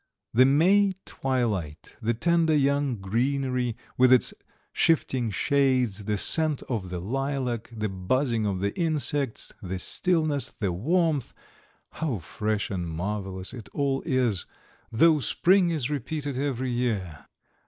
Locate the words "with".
3.99-4.11